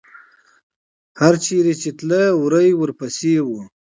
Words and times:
هر 1.21 1.33
چېرې 1.45 1.73
چې 1.81 1.89
تله، 1.97 2.21
وری 2.41 2.69
ورپسې 2.75 3.33
و. 3.45 3.47